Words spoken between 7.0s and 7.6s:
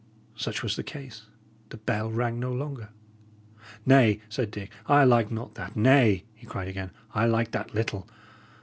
"I like